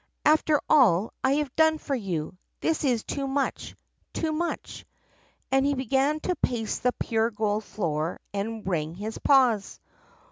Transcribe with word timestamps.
'After 0.25 0.59
all 0.67 1.13
I 1.23 1.33
have 1.33 1.55
done 1.55 1.77
for 1.77 1.93
you! 1.93 2.35
This 2.59 2.83
is 2.83 3.03
too 3.03 3.27
much— 3.27 3.75
too 4.13 4.31
much!' 4.31 4.83
And 5.51 5.63
he 5.63 5.75
began 5.75 6.19
to 6.21 6.35
pace 6.37 6.79
the 6.79 6.91
pure 6.93 7.29
gold 7.29 7.63
floor 7.63 8.19
and 8.33 8.65
wring 8.65 8.95
his 8.95 9.19
paws. 9.19 9.79